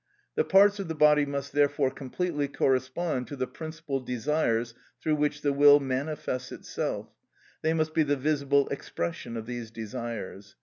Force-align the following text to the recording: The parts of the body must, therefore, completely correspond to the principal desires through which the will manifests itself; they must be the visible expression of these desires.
The 0.33 0.43
parts 0.43 0.79
of 0.79 0.87
the 0.87 0.95
body 0.95 1.27
must, 1.27 1.51
therefore, 1.53 1.91
completely 1.91 2.47
correspond 2.47 3.27
to 3.27 3.35
the 3.35 3.45
principal 3.45 3.99
desires 3.99 4.73
through 4.99 5.13
which 5.17 5.41
the 5.41 5.53
will 5.53 5.79
manifests 5.79 6.51
itself; 6.51 7.11
they 7.61 7.75
must 7.75 7.93
be 7.93 8.01
the 8.01 8.17
visible 8.17 8.67
expression 8.69 9.37
of 9.37 9.45
these 9.45 9.69
desires. 9.69 10.55